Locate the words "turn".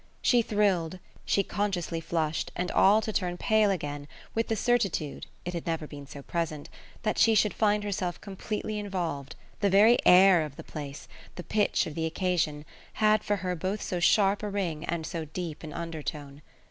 3.13-3.37